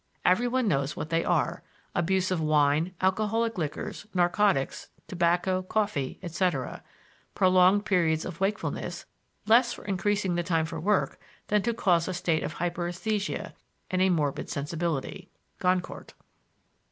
[0.25, 1.61] Every one knows what they are
[1.93, 6.81] abuse of wine, alcoholic liquors, narcotics, tobacco, coffee, etc.,
[7.35, 9.05] prolonged periods of wakefulness,
[9.45, 11.19] less for increasing the time for work
[11.49, 13.53] than to cause a state of hyperesthesia
[13.91, 15.29] and a morbid sensibility
[15.59, 16.15] (Goncourt).